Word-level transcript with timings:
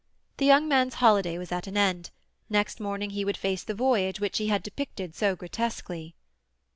The 0.37 0.47
young 0.47 0.67
man's 0.67 0.95
holiday 0.95 1.37
was 1.37 1.51
at 1.51 1.67
an 1.67 1.77
end; 1.77 2.09
next 2.49 2.79
morning 2.79 3.11
he 3.11 3.23
would 3.23 3.37
face 3.37 3.63
the 3.63 3.75
voyage 3.75 4.19
which 4.19 4.39
he 4.39 4.47
had 4.47 4.63
depicted 4.63 5.13
so 5.13 5.35
grotesquely. 5.35 6.15